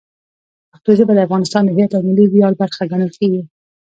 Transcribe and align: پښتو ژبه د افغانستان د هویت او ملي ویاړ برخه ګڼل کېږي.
پښتو 0.71 0.91
ژبه 0.99 1.13
د 1.15 1.19
افغانستان 1.27 1.61
د 1.63 1.69
هویت 1.73 1.91
او 1.93 2.01
ملي 2.07 2.25
ویاړ 2.27 2.53
برخه 2.61 2.83
ګڼل 2.91 3.11
کېږي. 3.19 3.41